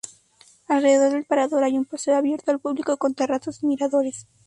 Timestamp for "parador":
1.25-1.63